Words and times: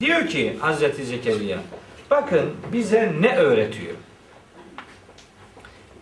Diyor 0.00 0.26
ki 0.26 0.56
Hazreti 0.60 1.04
Zekeriya, 1.04 1.58
bakın 2.10 2.54
bize 2.72 3.12
ne 3.20 3.36
öğretiyor? 3.36 3.94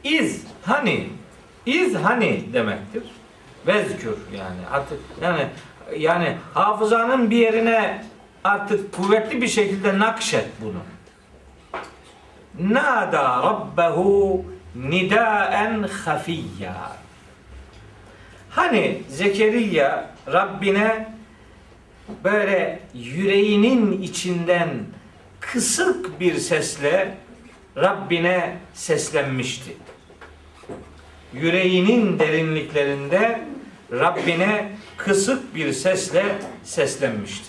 İz 0.05 0.45
hani, 0.63 1.09
iz 1.67 1.95
hani 1.95 2.53
demektir. 2.53 3.03
Vezkür 3.67 4.17
yani 4.37 4.61
artık 4.73 4.99
yani 5.23 5.47
yani 5.99 6.37
hafızanın 6.55 7.31
bir 7.31 7.37
yerine 7.37 8.05
artık 8.45 8.93
kuvvetli 8.93 9.43
bir 9.43 9.49
şekilde 9.49 9.99
nakşet 9.99 10.49
bunu. 10.61 10.83
Nada 12.73 13.43
rabbehu 13.43 14.45
nidaen 14.75 15.83
hafiyya. 15.83 16.93
Hani 18.51 19.03
Zekeriya 19.09 20.11
Rabbine 20.33 21.16
böyle 22.25 22.81
yüreğinin 22.95 24.03
içinden 24.03 24.69
kısık 25.41 26.21
bir 26.21 26.39
sesle 26.39 27.15
Rabbine 27.77 28.57
seslenmişti. 28.75 29.77
Yüreğinin 31.33 32.19
derinliklerinde 32.19 33.41
Rabbine 33.93 34.73
kısık 34.97 35.55
bir 35.55 35.73
sesle 35.73 36.25
seslenmişti. 36.65 37.47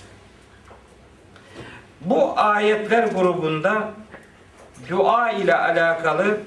Bu 2.02 2.40
ayetler 2.40 3.08
grubunda 3.08 3.94
dua 4.90 5.32
ile 5.32 5.56
alakalı 5.56 6.38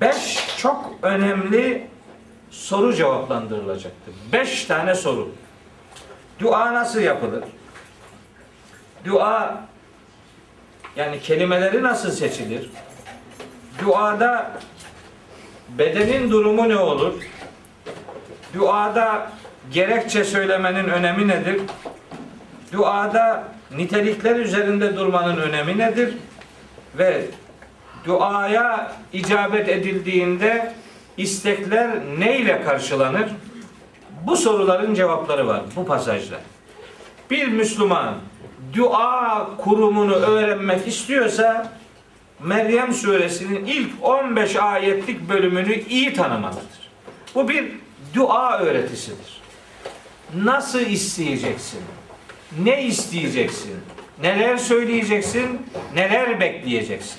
beş 0.00 0.46
çok 0.58 0.90
önemli 1.02 1.86
soru 2.50 2.94
cevaplandırılacaktır. 2.94 4.14
Beş 4.32 4.64
tane 4.64 4.94
soru. 4.94 5.28
Dua 6.40 6.74
nasıl 6.74 7.00
yapılır? 7.00 7.44
Dua 9.04 9.60
yani 10.96 11.20
kelimeleri 11.20 11.82
nasıl 11.82 12.10
seçilir? 12.10 12.70
Duada 13.84 14.50
bedenin 15.68 16.30
durumu 16.30 16.68
ne 16.68 16.76
olur? 16.76 17.14
Duada 18.54 19.30
gerekçe 19.72 20.24
söylemenin 20.24 20.88
önemi 20.88 21.28
nedir? 21.28 21.60
Duada 22.72 23.44
nitelikler 23.76 24.36
üzerinde 24.36 24.96
durmanın 24.96 25.36
önemi 25.36 25.78
nedir? 25.78 26.14
Ve 26.98 27.24
duaya 28.06 28.92
icabet 29.12 29.68
edildiğinde 29.68 30.72
istekler 31.16 31.90
ne 32.18 32.38
ile 32.38 32.62
karşılanır? 32.62 33.26
Bu 34.26 34.36
soruların 34.36 34.94
cevapları 34.94 35.46
var 35.46 35.62
bu 35.76 35.86
pasajda. 35.86 36.40
Bir 37.30 37.48
Müslüman 37.48 38.14
dua 38.76 39.48
kurumunu 39.56 40.14
öğrenmek 40.14 40.88
istiyorsa 40.88 41.72
Meryem 42.40 42.92
suresinin 42.92 43.64
ilk 43.64 43.90
15 44.02 44.56
ayetlik 44.56 45.28
bölümünü 45.28 45.84
iyi 45.84 46.14
tanımalıdır. 46.14 46.90
Bu 47.34 47.48
bir 47.48 47.72
dua 48.14 48.58
öğretisidir. 48.58 49.40
Nasıl 50.34 50.80
isteyeceksin? 50.80 51.80
Ne 52.62 52.84
isteyeceksin? 52.84 53.76
Neler 54.22 54.56
söyleyeceksin? 54.56 55.66
Neler 55.94 56.40
bekleyeceksin? 56.40 57.18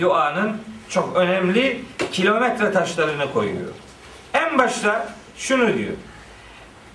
Duanın 0.00 0.56
çok 0.88 1.16
önemli 1.16 1.80
kilometre 2.12 2.72
taşlarını 2.72 3.32
koyuyor. 3.32 3.83
En 4.54 5.02
şunu 5.36 5.78
diyor. 5.78 5.92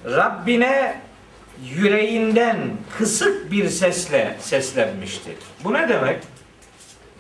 Rabbine 0.06 1.02
yüreğinden 1.64 2.58
kısık 2.98 3.52
bir 3.52 3.70
sesle 3.70 4.38
seslenmişti. 4.40 5.38
Bu 5.64 5.74
ne 5.74 5.90
demek? 5.90 6.24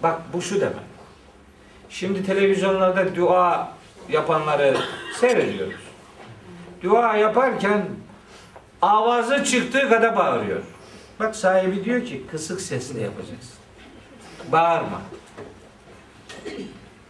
Bak 0.03 0.21
bu 0.33 0.41
şu 0.41 0.61
demek. 0.61 0.89
Şimdi 1.89 2.25
televizyonlarda 2.25 3.15
dua 3.15 3.71
yapanları 4.09 4.77
seyrediyoruz. 5.19 5.79
Dua 6.83 7.17
yaparken 7.17 7.85
avazı 8.81 9.43
çıktığı 9.43 9.89
kadar 9.89 10.15
bağırıyor. 10.15 10.61
Bak 11.19 11.35
sahibi 11.35 11.85
diyor 11.85 12.05
ki 12.05 12.23
kısık 12.31 12.61
sesle 12.61 13.01
yapacaksın. 13.01 13.55
Bağırma. 14.51 15.01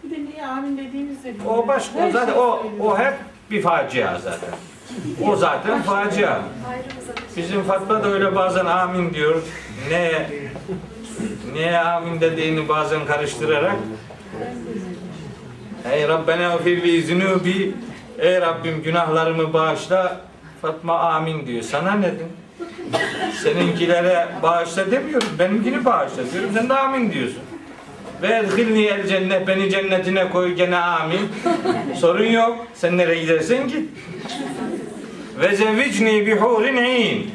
Bir 0.04 0.12
de 0.12 0.26
niye 0.32 0.46
amin 0.48 0.78
dediğimizde 0.78 1.34
O 1.48 1.68
başka 1.68 2.08
o 2.08 2.12
zaten 2.12 2.34
o 2.34 2.64
o 2.80 3.00
hep 3.00 3.14
bir 3.52 3.62
facia 3.62 4.20
zaten. 4.20 4.50
O 5.28 5.36
zaten 5.36 5.82
facia. 5.82 6.40
Bizim 7.38 7.64
Fatma 7.64 8.04
da 8.04 8.08
öyle 8.08 8.36
bazen 8.36 8.66
amin 8.66 9.14
diyor. 9.14 9.42
Ne 9.90 10.30
niye 11.54 11.80
amin 11.80 12.22
dediğini 12.22 12.70
bazen 12.70 13.06
karıştırarak 13.06 13.76
Ey 15.92 16.08
Rabbena 16.08 16.58
firli 16.58 17.04
zunubi 17.04 17.74
Ey 18.20 18.42
Rabbim 18.42 18.84
günahlarımı 18.84 19.54
bağışla 19.54 20.22
Fatma 20.62 21.00
amin 21.00 21.48
diyor. 21.48 21.64
Sana 21.64 21.92
ne 21.92 22.08
dedim? 22.12 22.28
Seninkilere 23.44 24.28
bağışla 24.44 24.92
demiyorum. 24.92 25.28
Benimkini 25.40 25.86
bağışla 25.86 26.32
diyorum. 26.34 26.50
Sen 26.54 26.70
de 26.70 26.74
amin 26.74 27.12
diyorsun. 27.12 27.42
Ve 28.22 28.28
edhilni 28.28 28.86
el 28.86 29.08
cennet 29.08 29.48
beni 29.48 29.70
cennetine 29.70 30.30
koy 30.30 30.56
gene 30.56 30.78
amin. 30.78 31.20
Sorun 31.96 32.26
yok. 32.26 32.68
Sen 32.74 32.98
nereye 32.98 33.22
gidersen 33.22 33.68
git. 33.68 33.90
Ve 35.40 35.56
zevvicni 35.56 36.28
bi 36.28 36.36
hurin 36.36 36.76
in. 36.76 37.32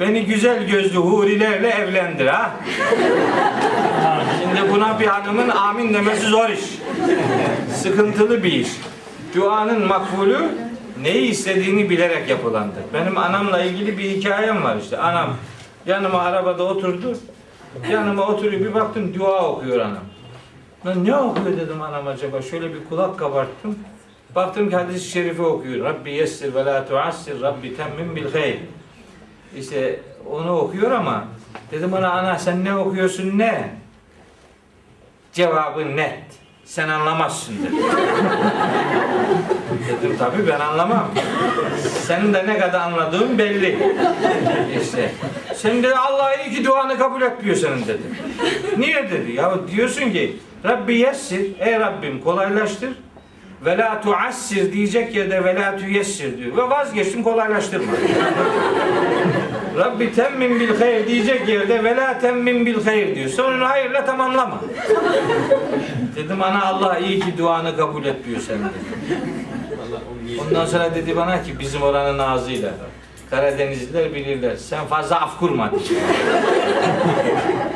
Beni 0.00 0.24
güzel 0.24 0.66
gözlü 0.66 0.98
hurilerle 0.98 1.68
evlendir 1.68 2.26
ha. 2.26 2.50
Şimdi 4.40 4.72
buna 4.72 5.00
bir 5.00 5.06
hanımın 5.06 5.48
amin 5.48 5.94
demesi 5.94 6.26
zor 6.26 6.48
iş. 6.48 6.60
Sıkıntılı 7.74 8.42
bir 8.42 8.52
iş. 8.52 8.68
Duanın 9.34 9.86
makbulü 9.86 10.38
neyi 11.02 11.30
istediğini 11.30 11.90
bilerek 11.90 12.28
yapılandır. 12.28 12.82
Benim 12.94 13.18
anamla 13.18 13.62
ilgili 13.62 13.98
bir 13.98 14.04
hikayem 14.04 14.64
var 14.64 14.76
işte. 14.82 14.98
Anam 14.98 15.36
yanıma 15.86 16.18
arabada 16.18 16.62
oturdu. 16.62 17.16
Yanıma 17.90 18.26
oturuyor 18.26 18.60
bir 18.60 18.74
baktım 18.74 19.14
dua 19.14 19.48
okuyor 19.48 19.80
anam. 19.80 20.11
Lan 20.86 21.04
ne 21.04 21.16
okuyor 21.16 21.56
dedim 21.56 21.82
anam 21.82 22.06
acaba? 22.06 22.42
Şöyle 22.42 22.74
bir 22.74 22.84
kulak 22.88 23.18
kabarttım. 23.18 23.78
Baktım 24.34 24.70
ki 24.70 24.76
hadis-i 24.76 25.10
şerifi 25.10 25.42
okuyor. 25.42 25.84
Rabbi 25.84 26.10
yessir 26.10 26.54
ve 26.54 26.64
la 26.64 26.88
tuassir. 26.88 27.42
Rabbi 27.42 27.76
temmim 27.76 28.16
bil 28.16 28.32
hayr. 28.32 28.58
İşte 29.56 30.00
onu 30.30 30.58
okuyor 30.58 30.90
ama 30.90 31.24
dedim 31.70 31.92
ona 31.92 32.10
ana 32.10 32.38
sen 32.38 32.64
ne 32.64 32.74
okuyorsun 32.74 33.38
ne? 33.38 33.74
Cevabı 35.32 35.96
net. 35.96 36.24
Sen 36.64 36.88
anlamazsın 36.88 37.54
dedi. 37.58 37.76
dedim 39.88 40.16
tabii 40.18 40.46
ben 40.46 40.60
anlamam. 40.60 41.10
Senin 42.06 42.34
de 42.34 42.46
ne 42.46 42.58
kadar 42.58 42.80
anladığın 42.80 43.38
belli. 43.38 43.94
İşte. 44.82 45.12
Sen 45.62 45.82
dedi 45.82 45.94
Allah 45.94 46.34
iyi 46.34 46.54
ki 46.54 46.64
duanı 46.64 46.98
kabul 46.98 47.22
etmiyor 47.22 47.56
senin 47.56 47.86
dedi. 47.86 48.02
Niye 48.78 49.10
dedi? 49.10 49.32
Ya 49.32 49.54
diyorsun 49.70 50.10
ki 50.10 50.36
Rabbi 50.64 50.94
yessir. 50.94 51.46
Ey 51.60 51.80
Rabbim 51.80 52.20
kolaylaştır. 52.20 52.90
Ve 53.64 53.78
la 53.78 54.00
tuassir 54.00 54.72
diyecek 54.72 55.14
yerde 55.14 55.44
ve 55.44 55.54
la 55.54 55.76
tuyessir 55.76 56.38
diyor. 56.38 56.56
Ve 56.56 56.70
vazgeçtim 56.70 57.22
kolaylaştırma. 57.22 57.92
Rabbi 59.78 60.14
temmin 60.14 60.60
bil 60.60 60.78
hayır 60.78 61.06
diyecek 61.06 61.48
yerde 61.48 61.84
ve 61.84 61.96
la 61.96 62.18
temmin 62.18 62.66
bil 62.66 62.84
hayır 62.84 63.14
diyor. 63.14 63.28
Sonunu 63.28 63.68
hayırla 63.68 64.04
tamamlama. 64.04 64.60
Dedim 66.16 66.42
ana 66.42 66.64
Allah 66.64 66.98
iyi 66.98 67.20
ki 67.20 67.38
duanı 67.38 67.76
kabul 67.76 68.04
etmiyor 68.04 68.40
senin. 68.40 68.66
Ondan 70.40 70.66
sonra 70.66 70.94
dedi 70.94 71.16
bana 71.16 71.42
ki 71.42 71.58
bizim 71.58 71.82
oranın 71.82 72.18
ağzıyla 72.18 72.70
Karadenizliler 73.32 74.14
bilirler. 74.14 74.56
Sen 74.56 74.86
fazla 74.86 75.20
af 75.20 75.38
kurma 75.38 75.70
dedi. 75.72 75.94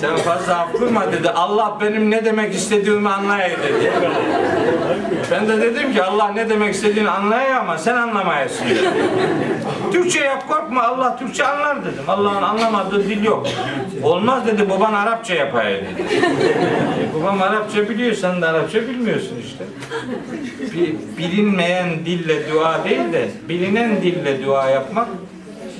Sen 0.00 0.16
fazla 0.16 0.58
af 0.58 0.72
kurma 0.72 1.12
dedi. 1.12 1.30
Allah 1.30 1.78
benim 1.80 2.10
ne 2.10 2.24
demek 2.24 2.54
istediğimi 2.54 3.08
anlayayım 3.08 3.60
dedi. 3.62 3.92
Ben 5.30 5.48
de 5.48 5.60
dedim 5.60 5.92
ki 5.92 6.02
Allah 6.02 6.28
ne 6.28 6.48
demek 6.48 6.74
istediğini 6.74 7.10
anlayayım 7.10 7.56
ama 7.56 7.78
sen 7.78 7.96
anlamayasın. 7.96 8.66
Türkçe 9.92 10.20
yap 10.20 10.48
korkma 10.48 10.82
Allah 10.82 11.16
Türkçe 11.18 11.46
anlar 11.46 11.80
dedim. 11.84 12.04
Allah'ın 12.08 12.42
anlamadığı 12.42 13.08
dil 13.08 13.24
yok. 13.24 13.46
Olmaz 14.02 14.46
dedi 14.46 14.70
baban 14.70 14.92
Arapça 14.92 15.34
yapayım 15.34 15.84
dedi. 15.84 16.02
E, 17.00 17.20
babam 17.20 17.42
Arapça 17.42 17.88
biliyor 17.88 18.14
sen 18.14 18.42
de 18.42 18.46
Arapça 18.46 18.82
bilmiyorsun 18.82 19.36
işte. 19.46 19.64
Bir, 20.74 20.94
bilinmeyen 21.18 22.06
dille 22.06 22.52
dua 22.52 22.84
değil 22.84 23.12
de 23.12 23.28
bilinen 23.48 24.02
dille 24.02 24.44
dua 24.46 24.70
yapmak 24.70 25.08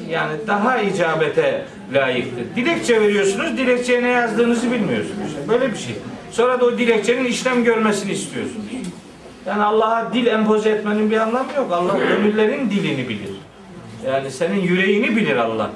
yani 0.09 0.33
daha 0.47 0.79
icabete 0.79 1.65
layıktır. 1.95 2.57
Dilekçe 2.57 3.01
veriyorsunuz, 3.01 3.59
dilekçeye 3.59 4.03
ne 4.03 4.09
yazdığınızı 4.09 4.73
bilmiyorsunuz. 4.73 5.31
Böyle 5.49 5.73
bir 5.73 5.77
şey. 5.77 5.95
Sonra 6.31 6.61
da 6.61 6.65
o 6.65 6.79
dilekçenin 6.79 7.25
işlem 7.25 7.65
görmesini 7.65 8.13
istiyorsunuz. 8.13 8.67
Yani 9.47 9.63
Allah'a 9.63 10.13
dil 10.13 10.27
empoze 10.27 10.71
etmenin 10.71 11.11
bir 11.11 11.17
anlamı 11.17 11.53
yok. 11.57 11.73
Allah 11.73 11.99
gönüllerin 11.99 12.71
dilini 12.71 13.09
bilir. 13.09 13.31
Yani 14.07 14.31
senin 14.31 14.61
yüreğini 14.61 15.17
bilir 15.17 15.37
Allah. 15.37 15.71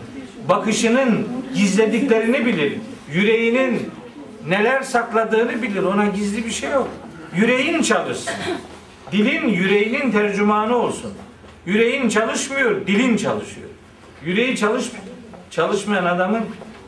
Bakışının 0.48 1.28
gizlediklerini 1.54 2.46
bilir. 2.46 2.72
Yüreğinin 3.12 3.90
neler 4.48 4.82
sakladığını 4.82 5.62
bilir. 5.62 5.82
Ona 5.82 6.06
gizli 6.06 6.46
bir 6.46 6.50
şey 6.50 6.70
yok. 6.70 6.88
Yüreğin 7.36 7.82
çalışsın. 7.82 8.34
Dilin 9.12 9.48
yüreğinin 9.48 10.10
tercümanı 10.10 10.76
olsun. 10.76 11.12
Yüreğin 11.66 12.08
çalışmıyor, 12.08 12.86
dilin 12.86 13.16
çalışıyor. 13.16 13.68
Yüreği 14.24 14.56
çalış 14.56 14.90
çalışmayan 15.50 16.04
adamın 16.04 16.44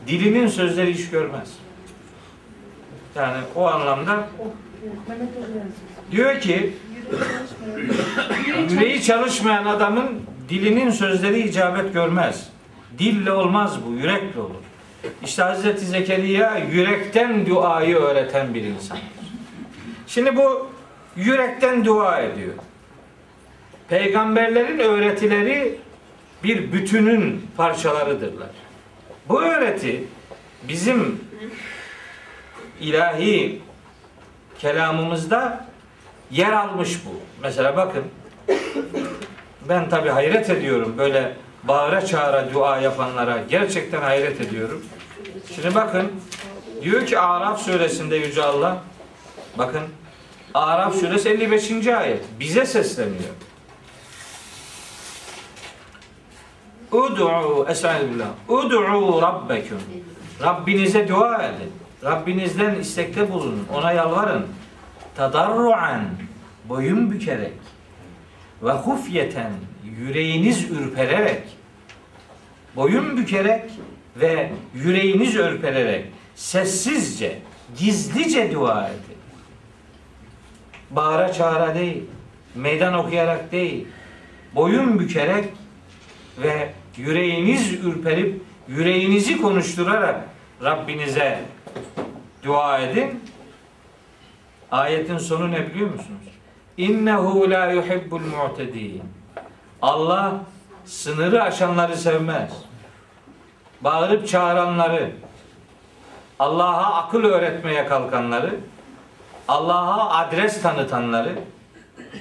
dilinin 0.07 0.47
sözleri 0.47 0.91
iş 0.91 1.09
görmez. 1.09 1.49
Yani 3.15 3.37
o 3.55 3.67
anlamda 3.67 4.27
diyor 6.11 6.39
ki 6.39 6.73
yüreği 8.69 9.03
çalışmayan 9.03 9.65
adamın 9.65 10.21
dilinin 10.49 10.91
sözleri 10.91 11.39
icabet 11.39 11.93
görmez. 11.93 12.49
Dille 12.99 13.31
olmaz 13.31 13.77
bu, 13.85 13.93
yürekle 13.93 14.39
olur. 14.39 14.55
İşte 15.23 15.43
Hazreti 15.43 15.85
Zekeriya 15.85 16.57
yürekten 16.57 17.45
duayı 17.45 17.95
öğreten 17.95 18.53
bir 18.53 18.63
insandır. 18.63 19.03
Şimdi 20.07 20.35
bu 20.35 20.69
yürekten 21.15 21.85
dua 21.85 22.19
ediyor. 22.19 22.53
Peygamberlerin 23.89 24.79
öğretileri 24.79 25.77
bir 26.43 26.71
bütünün 26.71 27.47
parçalarıdırlar. 27.57 28.49
Bu 29.29 29.41
öğreti 29.41 30.03
bizim 30.67 31.19
ilahi 32.79 33.61
kelamımızda 34.59 35.65
yer 36.31 36.51
almış 36.51 36.99
bu. 37.05 37.19
Mesela 37.41 37.77
bakın 37.77 38.03
ben 39.69 39.89
tabi 39.89 40.09
hayret 40.09 40.49
ediyorum 40.49 40.95
böyle 40.97 41.35
bağıra 41.63 42.05
çağıra 42.05 42.53
dua 42.53 42.77
yapanlara 42.77 43.43
gerçekten 43.49 44.01
hayret 44.01 44.41
ediyorum. 44.41 44.85
Şimdi 45.55 45.75
bakın 45.75 46.11
diyor 46.81 47.05
ki 47.05 47.19
Araf 47.19 47.61
suresinde 47.61 48.15
Yüce 48.15 48.43
Allah 48.43 48.77
bakın 49.57 49.81
Araf 50.53 50.95
suresi 50.95 51.29
55. 51.29 51.87
ayet 51.87 52.23
bize 52.39 52.65
sesleniyor. 52.65 53.33
Ud'u 56.95 57.65
Estağfirullah. 57.69 58.27
Ud'u 58.49 59.21
rabbekum. 59.21 59.77
Rabbinize 60.43 61.07
dua 61.07 61.43
edin. 61.43 61.71
Rabbinizden 62.03 62.75
istekte 62.75 63.31
bulunun. 63.31 63.67
Ona 63.73 63.91
yalvarın. 63.91 64.45
Tadarruan 65.15 66.01
boyun 66.69 67.11
bükerek 67.11 67.53
ve 68.63 68.71
hufyeten 68.71 69.51
yüreğiniz 69.99 70.71
ürpererek 70.71 71.43
boyun 72.75 73.17
bükerek 73.17 73.71
ve 74.15 74.51
yüreğiniz 74.75 75.35
ürpererek 75.35 76.05
sessizce, 76.35 77.39
gizlice 77.77 78.53
dua 78.53 78.87
edin. 78.87 79.17
Bağıra 80.91 81.33
çağıra 81.33 81.75
değil, 81.75 82.03
meydan 82.55 82.93
okuyarak 82.93 83.51
değil, 83.51 83.87
boyun 84.55 84.99
bükerek 84.99 85.45
ve 86.37 86.73
yüreğiniz 86.97 87.73
ürperip 87.73 88.41
yüreğinizi 88.67 89.41
konuşturarak 89.41 90.21
Rabbinize 90.63 91.39
dua 92.43 92.79
edin. 92.79 93.23
Ayetin 94.71 95.17
sonu 95.17 95.51
ne 95.51 95.67
biliyor 95.67 95.89
musunuz? 95.89 96.25
İnnehu 96.77 97.49
la 97.49 97.71
yuhibbul 97.71 98.19
mu'tedin. 98.19 99.03
Allah 99.81 100.33
sınırı 100.85 101.43
aşanları 101.43 101.97
sevmez. 101.97 102.51
Bağırıp 103.81 104.27
çağıranları, 104.27 105.11
Allah'a 106.39 106.95
akıl 106.95 107.23
öğretmeye 107.23 107.85
kalkanları, 107.85 108.55
Allah'a 109.47 110.17
adres 110.17 110.61
tanıtanları 110.61 111.31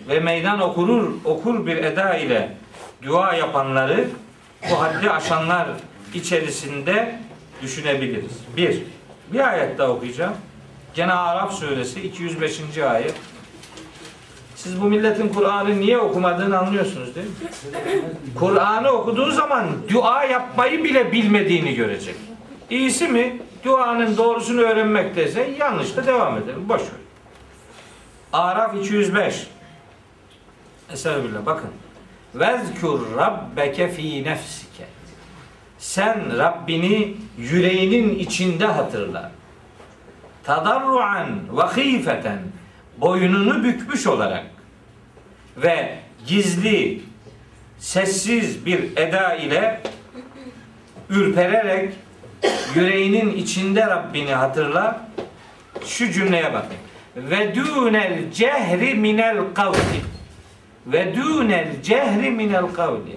ve 0.09 0.21
meydan 0.21 0.61
okurur 0.61 1.15
okur 1.25 1.67
bir 1.67 1.77
eda 1.77 2.17
ile 2.17 2.57
dua 3.03 3.35
yapanları 3.35 4.09
bu 4.71 4.81
haddi 4.81 5.11
aşanlar 5.11 5.69
içerisinde 6.15 7.19
düşünebiliriz. 7.63 8.33
Bir, 8.57 8.83
bir 9.33 9.49
ayet 9.49 9.79
daha 9.79 9.89
okuyacağım. 9.89 10.35
Gene 10.95 11.13
Araf 11.13 11.53
suresi 11.53 12.01
205. 12.01 12.79
ayet. 12.79 13.15
Siz 14.57 14.81
bu 14.81 14.85
milletin 14.85 15.29
Kur'an'ı 15.29 15.81
niye 15.81 15.99
okumadığını 15.99 16.59
anlıyorsunuz 16.59 17.15
değil 17.15 17.27
mi? 17.27 17.33
Kur'an'ı 18.35 18.89
okuduğu 18.89 19.31
zaman 19.31 19.67
dua 19.93 20.25
yapmayı 20.25 20.85
bile 20.85 21.13
bilmediğini 21.13 21.75
görecek. 21.75 22.17
İyisi 22.71 23.09
mi? 23.09 23.41
Duanın 23.65 24.17
doğrusunu 24.17 24.61
öğrenmekteyse 24.61 25.51
yanlış 25.61 25.97
da 25.97 26.07
devam 26.07 26.39
edelim. 26.39 26.69
Boş 26.69 26.81
ver. 26.81 26.89
Araf 28.33 28.75
205. 28.77 29.47
Estağfirullah. 30.93 31.47
Bakın. 31.47 31.71
Vezkur 32.35 33.17
rabbeke 33.17 33.89
fi 33.89 34.25
nefsike. 34.25 34.85
Sen 35.79 36.39
Rabbini 36.39 37.17
yüreğinin 37.39 38.19
içinde 38.19 38.67
hatırla. 38.67 39.33
Tadarruan 40.45 41.29
ve 41.57 41.63
hifeten 41.63 42.39
boynunu 42.99 43.65
bükmüş 43.65 44.07
olarak 44.07 44.47
ve 45.57 45.99
gizli 46.27 47.01
sessiz 47.79 48.67
bir 48.67 48.97
eda 48.97 49.35
ile 49.35 49.81
ürpererek 51.11 51.93
yüreğinin 52.75 53.37
içinde 53.37 53.87
Rabbini 53.87 54.35
hatırla. 54.35 55.09
Şu 55.87 56.13
cümleye 56.13 56.53
bakın. 56.53 56.77
Ve 57.17 57.55
dunel 57.55 58.33
cehri 58.33 58.95
minel 58.95 59.39
kavli. 59.55 60.14
Ve 60.87 61.17
dunel 61.17 61.83
cehri 61.83 62.31
minel 62.31 62.67
kavli. 62.67 63.17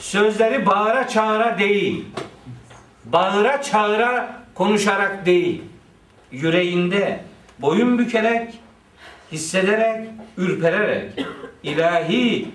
Sözleri 0.00 0.66
bağıra 0.66 1.08
çağıra 1.08 1.58
değil. 1.58 2.04
Bağıra 3.04 3.62
çağıra 3.62 4.42
konuşarak 4.54 5.26
değil. 5.26 5.62
Yüreğinde 6.32 7.20
boyun 7.58 7.98
bükerek, 7.98 8.54
hissederek, 9.32 10.08
ürpererek 10.36 11.26
ilahi 11.62 12.48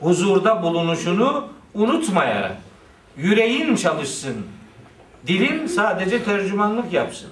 huzurda 0.00 0.62
bulunuşunu 0.62 1.48
unutmayarak 1.74 2.56
yüreğin 3.16 3.76
çalışsın. 3.76 4.46
Dilin 5.26 5.66
sadece 5.66 6.24
tercümanlık 6.24 6.92
yapsın. 6.92 7.30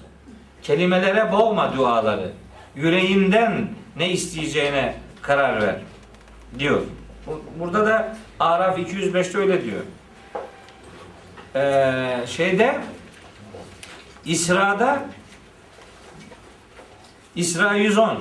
Kelimelere 0.62 1.32
boğma 1.32 1.76
duaları. 1.76 2.32
Yüreğinden 2.76 3.68
ne 3.96 4.10
isteyeceğine 4.10 4.94
karar 5.22 5.62
ver 5.62 5.76
diyor. 6.58 6.80
Burada 7.58 7.86
da 7.86 8.16
Araf 8.40 8.78
205'te 8.78 9.38
öyle 9.38 9.64
diyor. 9.64 9.80
Ee, 11.54 12.26
şeyde 12.26 12.78
İsra'da 14.24 15.02
İsra 17.36 17.74
110 17.74 18.18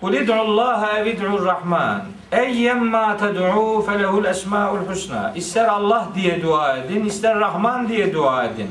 Kul 0.00 0.14
id'u 0.14 0.34
Allah 0.34 0.90
ev 0.96 1.06
id'u 1.06 1.46
Rahman. 1.46 2.02
Eyyemma 2.32 3.16
ted'u 3.16 3.82
felehul 3.86 4.24
esmaul 4.24 4.78
husna. 4.78 5.32
İster 5.36 5.64
Allah 5.64 6.08
diye 6.14 6.42
dua 6.42 6.76
edin, 6.76 7.04
ister 7.04 7.40
Rahman 7.40 7.88
diye 7.88 8.14
dua 8.14 8.44
edin. 8.44 8.70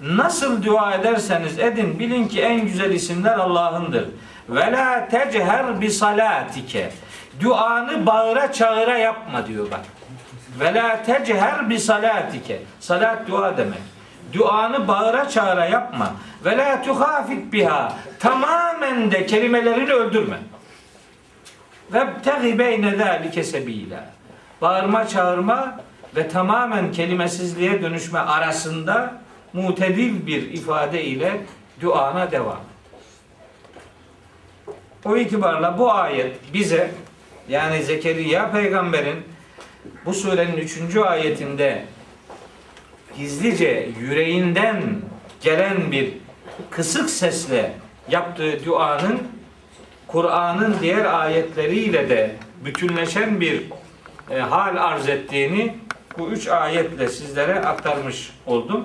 Nasıl 0.00 0.62
dua 0.62 0.94
ederseniz 0.94 1.58
edin, 1.58 1.98
bilin 1.98 2.28
ki 2.28 2.40
en 2.40 2.66
güzel 2.66 2.90
isimler 2.90 3.38
Allah'ındır. 3.38 4.08
Ve 4.48 4.72
la 4.72 5.08
techer 5.08 5.80
bi 5.80 5.90
salatike. 5.90 6.90
Duanı 7.40 8.06
bağıra 8.06 8.52
çağıra 8.52 8.98
yapma 8.98 9.46
diyor 9.46 9.70
bak. 9.70 9.80
Ve 10.60 10.74
la 10.74 11.02
techer 11.02 11.70
bi 11.70 11.80
salatike. 11.80 12.62
Salat 12.80 13.28
dua 13.28 13.56
demek. 13.56 13.78
Duanı 14.32 14.88
bağıra 14.88 15.28
çağıra 15.28 15.64
yapma. 15.64 16.12
Ve 16.44 16.58
la 16.58 16.82
tuhafit 16.82 17.52
biha. 17.52 17.92
Tamamen 18.18 19.10
de 19.10 19.26
kelimelerini 19.26 19.92
öldürme. 19.92 20.36
Ve 21.92 22.06
tehi 22.24 22.58
beyne 22.58 22.96
zâlike 22.96 23.44
sebîlâ. 23.44 24.04
Bağırma 24.60 25.08
çağırma 25.08 25.80
ve 26.16 26.28
tamamen 26.28 26.92
kelimesizliğe 26.92 27.82
dönüşme 27.82 28.18
arasında 28.18 29.14
mutedil 29.52 30.26
bir 30.26 30.42
ifade 30.52 31.04
ile 31.04 31.40
duana 31.80 32.30
devam. 32.30 32.67
O 35.04 35.16
itibarla 35.16 35.78
bu 35.78 35.92
ayet 35.92 36.36
bize 36.54 36.90
yani 37.48 37.82
Zekeriya 37.82 38.52
peygamberin 38.52 39.24
bu 40.04 40.14
surenin 40.14 40.56
üçüncü 40.56 41.00
ayetinde 41.00 41.84
gizlice 43.16 43.88
yüreğinden 44.00 44.82
gelen 45.40 45.92
bir 45.92 46.12
kısık 46.70 47.10
sesle 47.10 47.72
yaptığı 48.10 48.64
duanın 48.64 49.18
Kur'an'ın 50.06 50.76
diğer 50.82 51.04
ayetleriyle 51.04 52.08
de 52.08 52.36
bütünleşen 52.64 53.40
bir 53.40 53.62
e, 54.30 54.38
hal 54.38 54.76
arz 54.76 55.08
ettiğini 55.08 55.74
bu 56.18 56.28
üç 56.28 56.48
ayetle 56.48 57.08
sizlere 57.08 57.60
aktarmış 57.60 58.30
oldum. 58.46 58.76